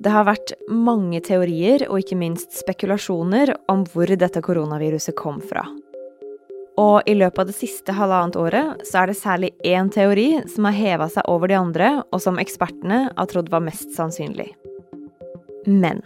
[0.00, 5.66] Det har vært mange teorier og ikke minst spekulasjoner om hvor dette koronaviruset kom fra.
[6.80, 10.64] Og i løpet av det siste halvannet året så er det særlig én teori som
[10.70, 14.48] har heva seg over de andre, og som ekspertene har trodd var mest sannsynlig.
[15.68, 16.00] Men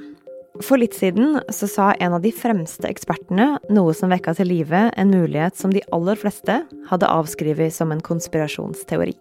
[0.62, 4.88] for litt siden så sa en av de fremste ekspertene noe som vekka til live
[4.90, 9.14] en mulighet som de aller fleste hadde avskrevet som en konspirasjonsteori.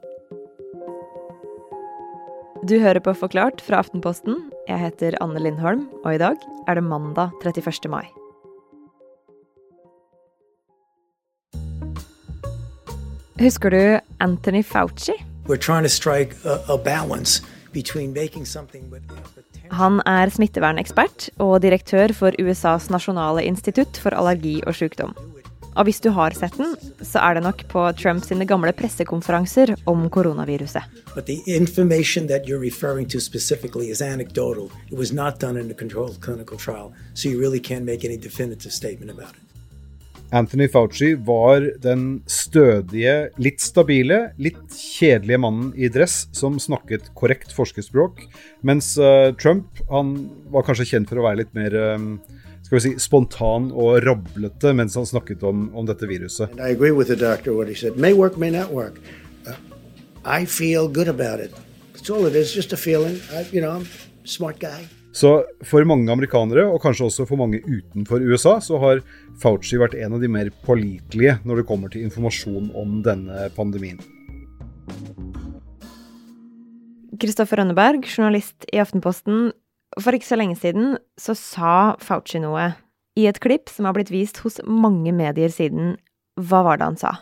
[2.65, 4.37] Du hører på Forklart fra Aftenposten.
[4.63, 6.39] Jeg heter Anne Lindholm, og i dag
[6.71, 7.89] er det mandag 31.
[7.91, 8.05] mai.
[13.41, 15.17] Husker du Anthony Fauci?
[19.73, 25.11] Han er smittevernekspert og direktør for USAs nasjonale institutt for allergi og sykdom.
[25.75, 30.09] Og hvis du har sett den, så er det nok på Trumps gamle pressekonferanser om
[30.09, 30.83] koronaviruset.
[31.15, 34.71] But the information that you're referring to specifically is anecdotal.
[34.91, 38.71] It was not done in a controlled clinical trial, so really can't make any definitive
[38.71, 39.43] statement about it.
[40.33, 47.53] Anthony Fauci var den stødige, litt stabile, litt kjedelige mannen i dress som snakket korrekt
[47.53, 48.23] forskerspråk,
[48.65, 50.15] mens uh, Trump han
[50.53, 52.07] var kanskje kjent for å være litt mer um,
[52.73, 56.49] skal vi si, spontan og rablete mens han snakket om, om dette viruset.
[56.55, 57.97] And I agree with the doctor what he said.
[57.97, 58.97] May work, may not work.
[59.45, 59.53] Uh,
[60.25, 61.53] I feel good about it.
[61.93, 63.21] That's all it is, just a feeling.
[63.29, 64.87] I, you know, I'm a smart guy.
[65.13, 69.03] Så for mange amerikanere, og kanskje også for mange utenfor USA, så har
[69.37, 74.01] Fauci vært en av de mer pålitelige når det kommer til informasjon om denne pandemien.
[77.21, 79.51] Kristoffer Rønneberg, journalist i Aftenposten.
[80.01, 82.71] For ikke så lenge siden så sa Fauci noe
[83.19, 85.97] i et klipp som har blitt vist hos mange medier siden.
[86.41, 87.13] Hva var det han sa?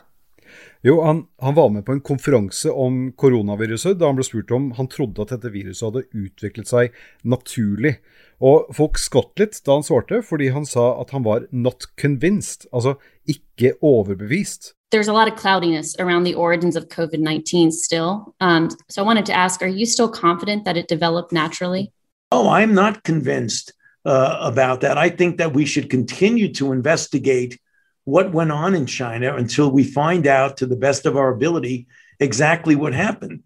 [0.83, 4.71] Jo, han, han, var med på en konferanse om koronaviruset da han ble spurt om
[4.79, 7.99] han trodde at dette viruset hadde utviklet seg naturlig.
[8.41, 12.65] Og folk skvatt litt da han svarte, fordi han sa at han var 'not convinced',
[12.73, 14.73] altså ikke overbevist.
[14.91, 18.33] There's a lot of cloudiness around the origins of COVID 19 still.
[18.41, 21.93] Um, so I wanted to ask Are you still confident that it developed naturally?
[22.31, 23.73] Oh, I'm not convinced
[24.05, 24.97] uh, about that.
[24.97, 27.57] I think that we should continue to investigate
[28.05, 31.87] what went on in China until we find out to the best of our ability
[32.19, 33.43] exactly what happened.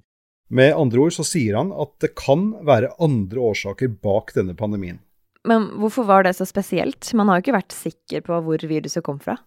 [0.47, 4.99] Med andre ord så sier han at det kan være andre årsaker bak denne pandemien.
[5.45, 7.13] Men hvorfor var det så spesielt?
[7.13, 9.37] Man har jo ikke vært sikker på hvor viruset kom fra.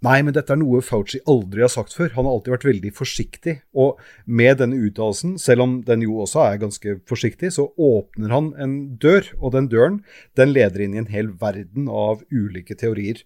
[0.00, 2.08] Nei, men dette er noe Fauci aldri har sagt før.
[2.14, 3.54] Han har alltid vært veldig forsiktig.
[3.76, 8.50] Og med denne uttalelsen, selv om den jo også er ganske forsiktig, så åpner han
[8.56, 9.28] en dør.
[9.42, 10.00] Og den døren
[10.40, 13.20] den leder inn i en hel verden av ulike teorier.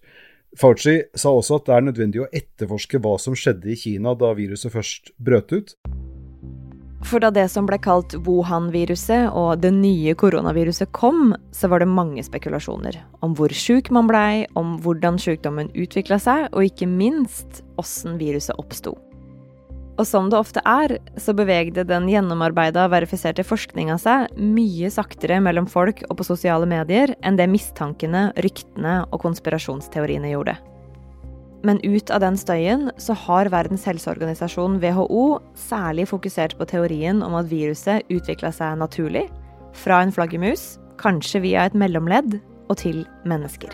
[0.59, 4.35] Fauci sa også at det er nødvendig å etterforske hva som skjedde i Kina da
[4.35, 5.77] viruset først brøt ut.
[7.05, 11.91] For da det som ble kalt Wuhan-viruset og det nye koronaviruset kom, så var det
[11.91, 17.61] mange spekulasjoner om hvor sjuk man blei, om hvordan sykdommen utvikla seg, og ikke minst
[17.81, 18.95] åssen viruset oppsto.
[19.95, 25.69] Og som det ofte er, så bevegde den gjennomarbeida, verifiserte forskninga seg mye saktere mellom
[25.71, 30.57] folk og på sosiale medier enn det mistankene, ryktene og konspirasjonsteoriene gjorde.
[31.65, 37.37] Men ut av den støyen så har Verdens helseorganisasjon, WHO, særlig fokusert på teorien om
[37.39, 39.25] at viruset utvikla seg naturlig,
[39.75, 42.37] fra en flaggermus, kanskje via et mellomledd,
[42.69, 43.73] og til mennesker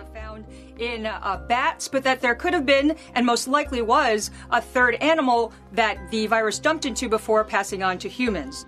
[0.82, 4.96] in uh, bats, but that there could have been, and most likely was, a third
[5.02, 8.66] animal that the virus dumped into before passing on to humans.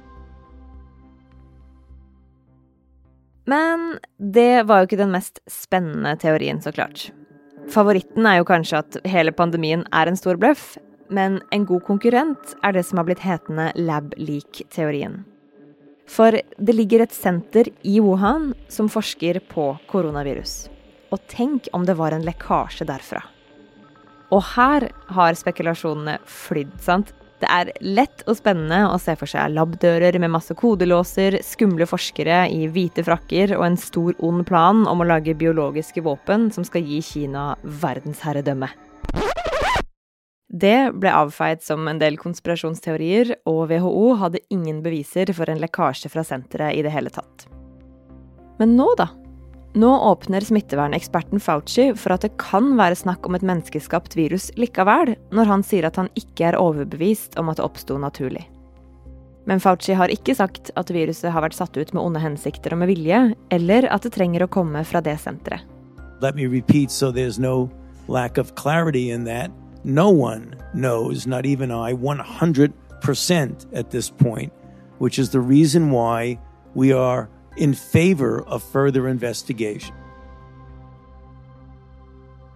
[3.46, 7.12] Men det var jo ikke den mest spennende teorien, så klart.
[7.72, 10.74] Favoritten er jo kanskje at hele pandemien er en stor bløff,
[11.14, 15.22] men en god konkurrent er det som har blitt hetende lab-leak-teorien.
[16.10, 20.68] For det ligger et senter i Wuhan som forsker på koronavirus.
[21.14, 23.22] Og tenk om det var en lekkasje derfra.
[24.34, 27.14] Og her har spekulasjonene flydd, sant?
[27.44, 32.46] Det er lett og spennende å se for seg labdører med masse kodelåser, skumle forskere
[32.48, 36.88] i hvite frakker og en stor, ond plan om å lage biologiske våpen som skal
[36.88, 37.50] gi Kina
[37.84, 38.70] verdensherredømme.
[40.54, 46.14] Det ble avfeid som en del konspirasjonsteorier, og WHO hadde ingen beviser for en lekkasje
[46.14, 47.50] fra senteret i det hele tatt.
[48.62, 49.10] Men nå, da?
[49.74, 55.16] Nå åpner smitteverneksperten Fauci for at det kan være snakk om et menneskeskapt virus likevel,
[55.34, 58.46] når han sier at han ikke er overbevist om at det oppsto naturlig.
[59.50, 62.84] Men Fauci har ikke sagt at viruset har vært satt ut med onde hensikter og
[62.84, 65.66] med vilje, eller at det trenger å komme fra det senteret.
[66.22, 67.70] Let me repeat so there's no
[68.08, 69.52] lack of clarity in that.
[69.84, 74.54] No one knows, not even I, 100% at this point,
[75.00, 76.38] which is the reason why
[76.76, 77.28] we are
[77.58, 79.96] in favor of further investigation.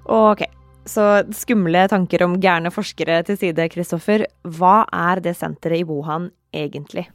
[0.07, 0.45] Ok,
[0.87, 4.25] så skumle tanker om gærne forskere til side, Kristoffer.
[4.47, 7.09] Hva er det senteret i Wuhan egentlig?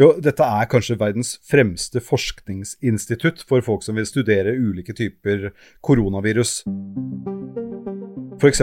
[0.00, 5.50] Jo, dette er kanskje verdens fremste forskningsinstitutt for folk som vil studere ulike typer
[5.84, 6.62] koronavirus.
[8.42, 8.60] F.eks.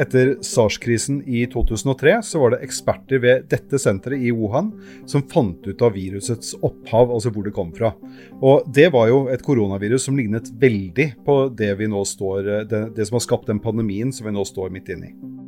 [0.00, 4.70] etter SARS-krisen i 2003 så var det eksperter ved dette senteret i Wuhan
[5.04, 7.92] som fant ut av virusets opphav, altså hvor det kom fra.
[8.40, 12.82] Og Det var jo et koronavirus som lignet veldig på det, vi nå står, det,
[12.96, 15.47] det som har skapt den pandemien som vi nå står midt inne i.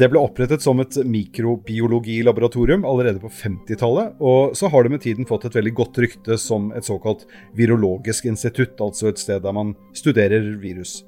[0.00, 5.26] Det ble opprettet som et mikrobiologilaboratorium allerede på 50-tallet, og så har det med tiden
[5.28, 7.26] fått et veldig godt rykte som et såkalt
[7.58, 11.02] virologisk institutt, altså et sted der man studerer virus.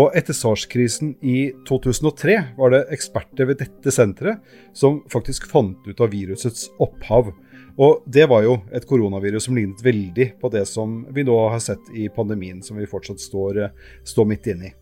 [0.00, 4.40] Og etter SARS-krisen i 2003 var det eksperter ved dette senteret
[4.72, 7.34] som faktisk fant ut av virusets opphav.
[7.76, 11.60] Og det var jo et koronavirus som lignet veldig på det som vi nå har
[11.60, 13.66] sett i pandemien, som vi fortsatt står,
[14.08, 14.76] står midt inne i.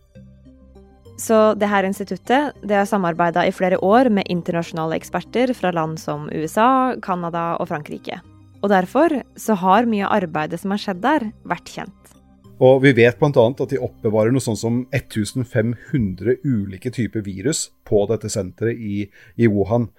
[1.17, 5.97] Så det her instituttet det har samarbeida i flere år med internasjonale eksperter fra land
[6.01, 8.19] som USA, Canada og Frankrike.
[8.61, 12.13] Og derfor så har mye av arbeidet som har skjedd der, vært kjent.
[12.57, 13.31] Og vi vet bl.a.
[13.33, 19.03] at de oppbevarer noe sånn som 1500 ulike typer virus på dette senteret i,
[19.37, 19.91] i Wuhan.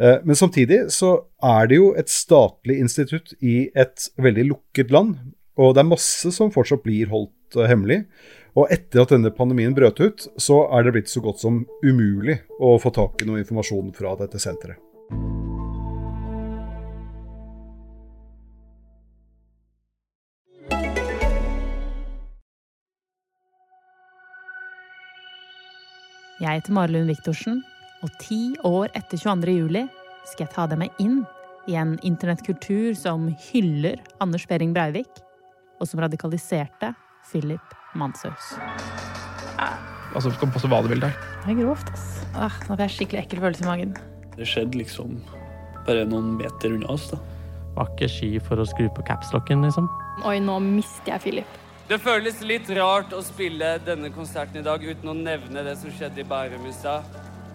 [0.00, 1.12] Eh, men samtidig så
[1.44, 5.20] er det jo et statlig institutt i et veldig lukket land.
[5.60, 8.02] Og det er masse som fortsatt blir holdt eh, hemmelig.
[8.58, 12.40] Og etter at denne pandemien brøt ut, så er det blitt så godt som umulig
[12.58, 14.80] å få tak i noe informasjon fra dette senteret.
[26.40, 27.58] Jeg heter Marlund Viktorsen,
[28.00, 29.58] og ti år etter 22.
[29.58, 29.82] juli
[30.24, 31.18] skal jeg ta deg med inn
[31.68, 35.20] i en internettkultur som hyller Anders Behring Breivik,
[35.76, 36.94] og som radikaliserte
[37.28, 38.54] Philip Manshaus.
[40.14, 41.14] Altså, skal passe hva du vil der.
[41.44, 42.06] Det er grovt, ass.
[42.34, 43.94] Ah, nå får jeg skikkelig ekkel følelse i magen.
[44.36, 45.18] Det skjedde liksom
[45.86, 47.18] bare noen meter unna oss, da.
[47.76, 49.86] Var ikke sky for å skru på capslocken, liksom.
[50.26, 51.58] Oi, nå mister jeg Philip.
[51.90, 55.90] Det føles litt rart å spille denne konserten i dag uten å nevne det som
[55.94, 57.06] skjedde i Bærum i stad.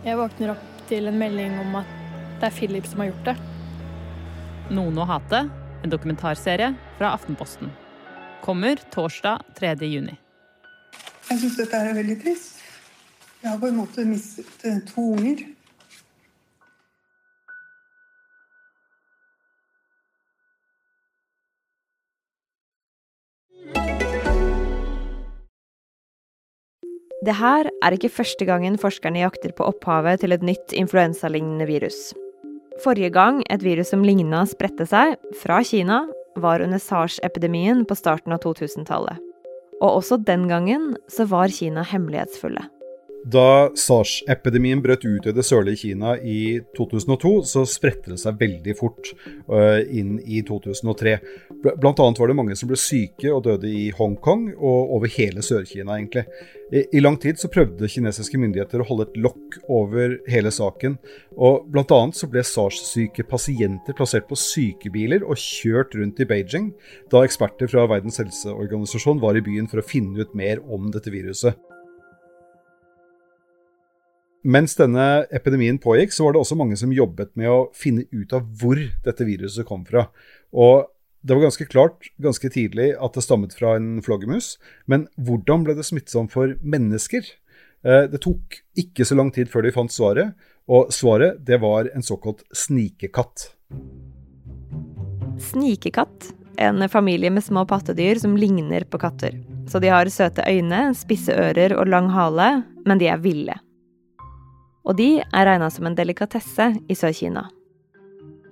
[0.03, 1.93] Jeg våkner opp til en melding om at
[2.41, 3.37] det er Philip som har gjort det.
[4.75, 5.45] Noen å hate,
[5.85, 7.71] en dokumentarserie fra Aftenposten.
[8.43, 9.75] Kommer torsdag 3.
[9.87, 10.17] juni.
[11.25, 12.59] Jeg syns dette er veldig trist.
[13.41, 15.41] Jeg har på en måte mistet eh, to unger.
[27.25, 32.11] Det her er ikke første gangen forskerne jakter på opphavet til et nytt influensalignende virus.
[32.83, 36.03] Forrige gang et virus som ligna spredte seg, fra Kina,
[36.37, 39.34] var under SARS-epidemien på starten av 2000-tallet.
[39.81, 42.63] Og også den gangen så var Kina hemmelighetsfulle.
[43.25, 48.75] Da SARS-epidemien brøt ut i det sørlige Kina i 2002, så spredte det seg veldig
[48.77, 49.09] fort
[49.49, 51.15] uh, inn i 2003.
[51.65, 55.41] Blant annet var det mange som ble syke og døde i Hongkong og over hele
[55.41, 56.27] Sør-Kina, egentlig.
[56.69, 60.99] I, lang tid så prøvde kinesiske myndigheter å holde et lokk over hele saken.
[61.33, 66.75] Og blant annet så ble SARS-syke pasienter plassert på sykebiler og kjørt rundt i Beijing,
[67.09, 71.13] da eksperter fra Verdens helseorganisasjon var i byen for å finne ut mer om dette
[71.13, 71.57] viruset.
[74.45, 78.33] Mens denne epidemien pågikk, så var det også mange som jobbet med å finne ut
[78.35, 80.03] av hvor dette viruset kom fra.
[80.53, 80.85] Og
[81.25, 85.73] det var ganske klart ganske tidlig at det stammet fra en flaggermus, men hvordan ble
[85.73, 87.25] det smittsomt for mennesker?
[87.81, 90.37] Eh, det tok ikke så lang tid før de fant svaret,
[90.69, 93.49] og svaret det var en såkalt snikekatt.
[95.41, 96.29] Snikekatt,
[96.61, 99.41] en familie med små pattedyr som ligner på katter.
[99.65, 103.64] Så de har søte øyne, spisse ører og lang hale, men de er ville
[104.85, 107.47] og de er regna som en delikatesse i Sør-Kina.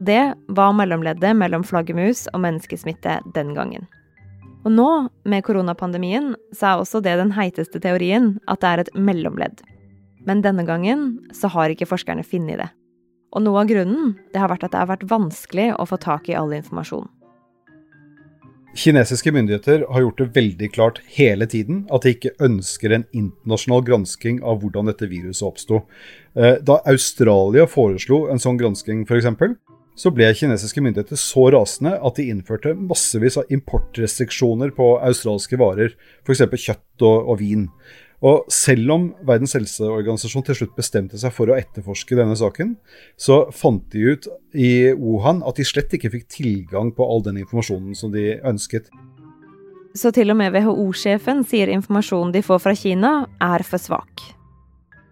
[0.04, 3.86] Det var mellomleddet mellom flaggermus og menneskesmitte den gangen.
[4.64, 4.90] Og nå,
[5.28, 9.62] med koronapandemien, så er også det den heiteste teorien at det er et mellomledd.
[10.28, 12.70] Men denne gangen så har ikke forskerne funnet det.
[13.36, 16.30] Og noe av grunnen det har vært at det har vært vanskelig å få tak
[16.32, 17.10] i all informasjon.
[18.74, 23.84] Kinesiske myndigheter har gjort det veldig klart hele tiden at de ikke ønsker en internasjonal
[23.86, 25.84] gransking av hvordan dette viruset oppsto.
[26.34, 29.30] Eh, da Australia foreslo en sånn gransking f.eks.,
[29.94, 35.94] så ble kinesiske myndigheter så rasende at de innførte massevis av importrestriksjoner på australske varer,
[36.26, 36.42] f.eks.
[36.58, 37.68] kjøtt og, og vin.
[38.24, 42.78] Og selv om Verdens helseorganisasjon til slutt bestemte seg for å etterforske denne saken,
[43.20, 47.42] så fant de ut i Wuhan at de slett ikke fikk tilgang på all den
[47.44, 48.88] informasjonen som de ønsket.
[49.94, 53.14] Så til og med WHO-sjefen sier informasjonen de får fra Kina,
[53.44, 54.24] er for svak.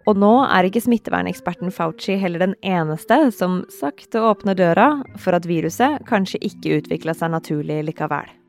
[0.10, 4.90] Og nå er ikke smitteverneksperten Fauci heller den eneste som sakte åpner døra
[5.22, 8.41] for at viruset kanskje ikke utvikla seg naturlig likevel.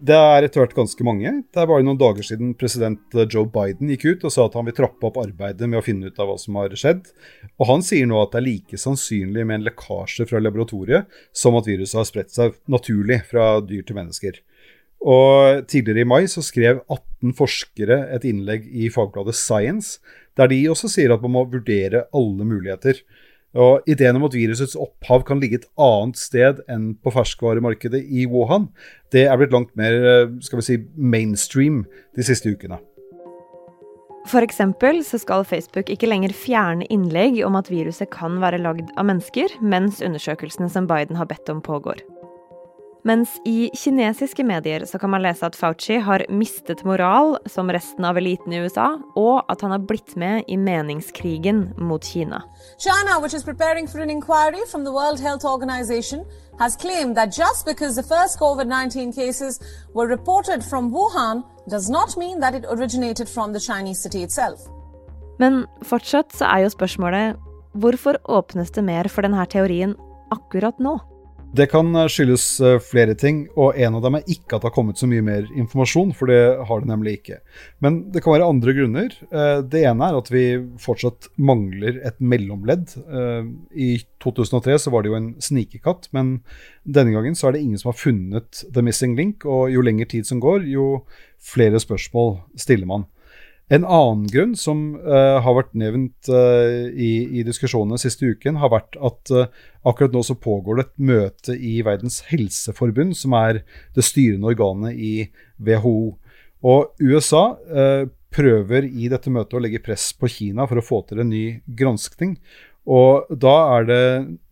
[0.00, 1.30] Det er etter hvert ganske mange.
[1.52, 4.64] Det er bare noen dager siden president Joe Biden gikk ut og sa at han
[4.64, 7.10] vil trappe opp arbeidet med å finne ut av hva som har skjedd.
[7.60, 11.58] Og han sier nå at det er like sannsynlig med en lekkasje fra laboratoriet som
[11.58, 14.40] at viruset har spredt seg naturlig fra dyr til mennesker.
[15.00, 20.00] Og tidligere i mai så skrev 18 forskere et innlegg i fagbladet Science,
[20.36, 23.00] der de også sier at man må vurdere alle muligheter.
[23.58, 28.26] Og Ideen om at virusets opphav kan ligge et annet sted enn på ferskvaremarkedet i
[28.30, 28.68] Wuhan,
[29.10, 31.82] det er blitt langt mer skal vi si, mainstream
[32.14, 32.78] de siste ukene.
[34.30, 39.08] Eksempel så skal Facebook ikke lenger fjerne innlegg om at viruset kan være lagd av
[39.08, 42.04] mennesker, mens undersøkelsene som Biden har bedt om, pågår.
[43.02, 48.04] Mens i kinesiske medier så kan man lese at Fauci har mistet moral som resten
[48.04, 52.42] av eliten i USA, og at han har blitt med i meningskrigen mot Kina.
[52.78, 56.26] China, which is preparing for an inquiry from the World Health Organization,
[56.58, 59.60] has claimed that just because the first COVID-19 cases
[59.94, 64.60] were reported from Wuhan, does not mean that it originated from the Chinese city itself.
[65.38, 67.38] Men fortsatt så er jo spørsmålet
[67.80, 69.94] hvorfor åpnes det mer for denne teorien
[70.34, 70.98] akkurat nå?
[71.50, 74.74] Det kan skyldes eh, flere ting, og en av dem er ikke at det har
[74.76, 76.38] kommet så mye mer informasjon, for det
[76.68, 77.40] har det nemlig ikke.
[77.82, 79.16] Men det kan være andre grunner.
[79.34, 80.44] Eh, det ene er at vi
[80.78, 82.94] fortsatt mangler et mellomledd.
[83.02, 83.90] Eh, I
[84.22, 86.36] 2003 så var det jo en snikekatt, men
[86.86, 90.06] denne gangen så er det ingen som har funnet the missing link, og jo lengre
[90.14, 91.00] tid som går, jo
[91.42, 93.10] flere spørsmål stiller man.
[93.70, 98.72] En annen grunn som uh, har vært nevnt uh, i, i, diskusjonene siste uken, har
[98.72, 99.44] vært at uh,
[99.86, 103.62] akkurat nå så pågår det et møte i Verdens helseforbund, som er
[103.94, 105.14] det styrende organet i
[105.62, 106.16] WHO.
[106.66, 107.44] Og USA
[108.30, 111.44] prøver i dette møtet å legge press på Kina for å få til en ny
[111.64, 112.34] granskning.
[112.90, 114.04] Og da er det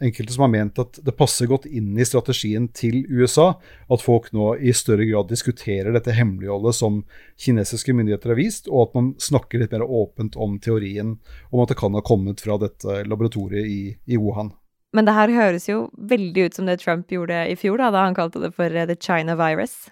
[0.05, 3.49] enkelte som har ment at det passer godt inn i strategien til USA
[3.91, 7.01] at folk nå i større grad diskuterer dette hemmeligholdet som
[7.41, 11.17] kinesiske myndigheter har vist, og at man snakker litt mer åpent om teorien
[11.51, 14.55] om at det kan ha kommet fra dette laboratoriet i, i Wuhan.
[14.95, 18.07] Men det her høres jo veldig ut som det Trump gjorde i fjor, da, da
[18.07, 19.89] han kalte det for the China virus.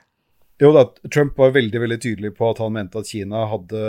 [0.63, 3.81] Jo da, Trump var veldig veldig tydelig på at han mente at Kina hadde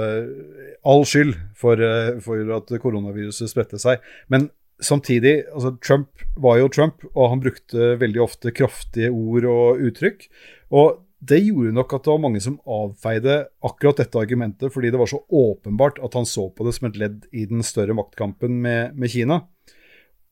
[0.88, 4.04] all skyld for, eh, for at koronaviruset spredte seg.
[4.28, 4.50] Men
[4.84, 10.28] samtidig, altså Trump var jo Trump, og han brukte veldig ofte kraftige ord og uttrykk.
[10.76, 15.00] Og det gjorde nok at det var mange som avfeide akkurat dette argumentet, fordi det
[15.00, 18.60] var så åpenbart at han så på det som et ledd i den større maktkampen
[18.62, 19.46] med, med Kina.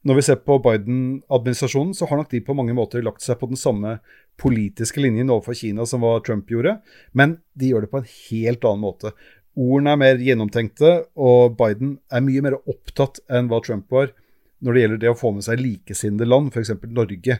[0.05, 3.49] Når vi ser på Biden-administrasjonen, så har nok de på mange måter lagt seg på
[3.49, 3.97] den samme
[4.37, 6.77] politiske linjen overfor Kina som hva Trump gjorde,
[7.17, 9.15] men de gjør det på en helt annen måte.
[9.55, 14.13] Ordene er mer gjennomtenkte, og Biden er mye mer opptatt enn hva Trump var
[14.61, 16.75] når det gjelder det å få med seg likesinnede land, f.eks.
[16.85, 17.39] Norge.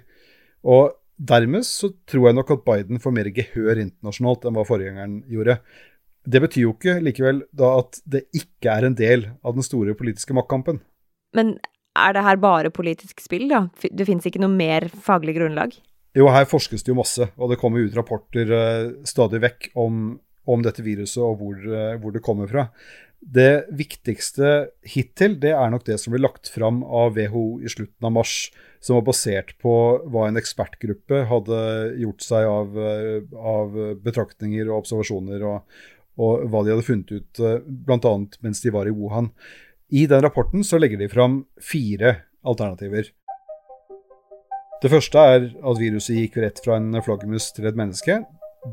[0.65, 5.21] Og Dermed så tror jeg nok at Biden får mer gehør internasjonalt enn hva forgjengeren
[5.31, 5.61] gjorde.
[6.27, 9.95] Det betyr jo ikke likevel da at det ikke er en del av den store
[9.95, 10.81] politiske maktkampen.
[11.37, 11.55] Men
[11.95, 13.65] er det her bare politisk spill, da?
[13.91, 15.75] Det fins ikke noe mer faglig grunnlag?
[16.15, 20.13] Jo, her forskes det jo masse, og det kommer ut rapporter uh, stadig vekk om,
[20.47, 22.69] om, dette viruset og hvor, uh, hvor, det kommer fra.
[23.19, 28.07] Det viktigste hittil det er nok det som ble lagt fram av WHO i slutten
[28.07, 28.37] av mars,
[28.79, 29.73] som var basert på
[30.07, 31.59] hva en ekspertgruppe hadde
[32.03, 33.75] gjort seg av, uh, av
[34.05, 35.83] betraktninger og observasjoner, og,
[36.15, 38.17] og, hva de hadde funnet ut bl.a.
[38.39, 39.33] mens de var i Wuhan.
[39.89, 42.15] I den rapporten så legger de fram fire
[42.45, 43.11] alternativer.
[44.81, 48.19] Det første er at viruset gikk rett fra en flaggermus til et menneske.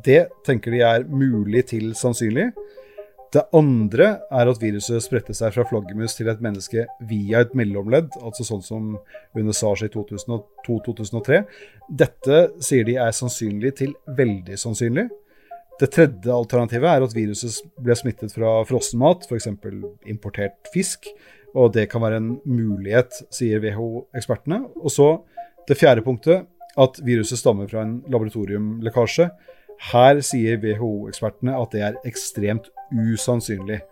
[0.04, 2.50] Det tenker de er mulig til sannsynlig.
[3.32, 8.10] Det andre er at viruset spredte seg fra flaggermus til et menneske via et mellomledd,
[8.20, 8.90] altså sånn som
[9.36, 11.40] under SARS i 2002-2003.
[11.88, 15.06] Dette sier de er sannsynlig til veldig sannsynlig.
[15.80, 19.48] Det tredje alternativet er at viruset ble smittet fra frossenmat, f.eks.
[20.10, 21.08] importert fisk.
[21.58, 24.62] Og det kan være en mulighet, sier WHO-ekspertene.
[24.80, 25.08] Og så
[25.68, 26.46] det fjerde punktet,
[26.80, 29.28] at viruset stammer fra en laboratoriumlekkasje.
[29.92, 33.82] Her sier WHO-ekspertene at det er ekstremt usannsynlig.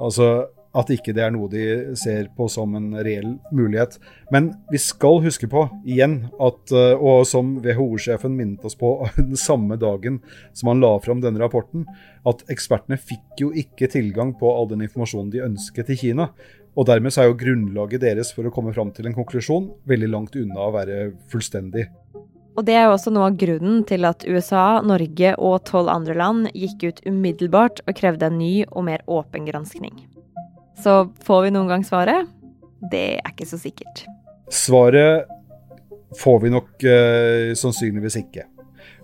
[0.00, 3.96] Altså, at ikke det er noe de ser på som en reell mulighet.
[4.34, 9.36] Men vi skal huske på, igjen, at, eh, og som WHO-sjefen minnet oss på den
[9.40, 10.20] samme dagen
[10.52, 11.86] som han la fram denne rapporten,
[12.26, 16.30] at ekspertene fikk jo ikke tilgang på all den informasjonen de ønsket i Kina.
[16.76, 20.10] Og dermed så er jo grunnlaget deres for å komme fram til en konklusjon veldig
[20.12, 20.98] langt unna å være
[21.32, 21.86] fullstendig.
[22.56, 26.16] Og det er jo også noe av grunnen til at USA, Norge og tolv andre
[26.16, 29.92] land gikk ut umiddelbart og krevde en ny og mer åpen granskning.
[30.82, 32.28] Så får vi noen gang svaret?
[32.90, 34.04] Det er ikke så sikkert.
[34.52, 35.26] Svaret
[36.20, 38.46] får vi nok uh, sannsynligvis ikke.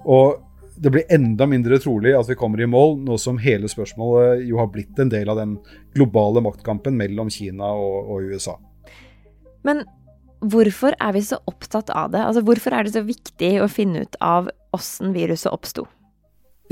[0.05, 0.43] Og
[0.83, 4.59] det blir enda mindre trolig at vi kommer i mål, nå som hele spørsmålet jo
[4.59, 5.57] har blitt en del av den
[5.95, 8.57] globale maktkampen mellom Kina og, og USA.
[9.67, 9.85] Men
[10.43, 12.23] hvorfor er vi så opptatt av det?
[12.25, 15.87] Altså, hvorfor er det så viktig å finne ut av åssen viruset oppsto?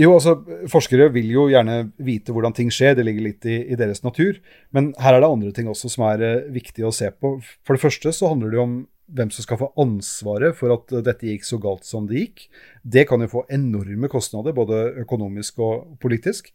[0.01, 0.37] Jo, altså,
[0.71, 4.39] Forskere vil jo gjerne vite hvordan ting skjer, det ligger litt i, i, deres natur.
[4.73, 7.35] Men her er det andre ting også som er uh, viktig å se på.
[7.67, 8.79] For det første så handler det jo om
[9.11, 12.47] hvem som skal få ansvaret for at uh, dette gikk så galt som det gikk.
[12.81, 16.49] Det kan jo få enorme kostnader, både økonomisk og politisk.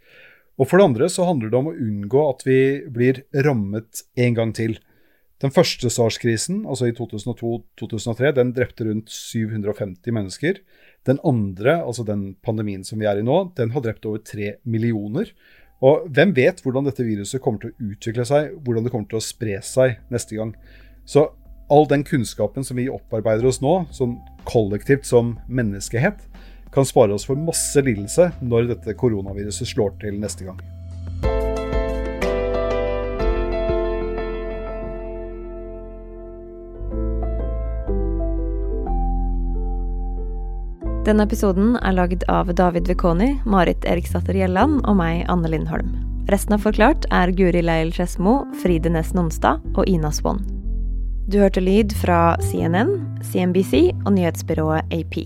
[0.55, 2.59] Og for det andre så handler det om å unngå at vi
[2.97, 4.79] blir rammet en gang til.
[5.43, 10.61] Den første SARS-krisen, altså i 2002-2003, den drepte rundt 750 mennesker.
[11.05, 14.55] Den andre, altså den pandemien som vi er i nå, den har drept over tre
[14.65, 15.29] millioner.
[15.85, 19.19] Og hvem vet hvordan dette viruset kommer til å utvikle seg, hvordan det kommer til
[19.19, 20.55] å spre seg neste gang.
[21.05, 21.27] Så
[21.69, 24.17] all den kunnskapen som vi opparbeider oss nå, sånn
[24.49, 26.25] kollektivt som menneskehet,
[26.75, 30.59] kan spare oss for masse lidelse når dette koronaviruset slår til neste gang.
[41.05, 45.91] Denne episoden er lagd av David Vekoni, Marit Eriksdatter Gjelland og meg, Anne Lindholm.
[46.33, 50.41] Resten av Forklart er Guri Leil Skedsmo, Fride Næss Nonstad og Ina Swann.
[51.29, 55.21] Du hørte lyd fra CNN, CNBC og nyhetsbyrået AP.